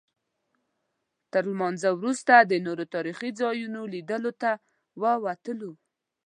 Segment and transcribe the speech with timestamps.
[1.31, 4.51] تر لمانځه وروسته د نورو تاریخي ځایونو لیدلو ته
[5.01, 5.71] ووتلو.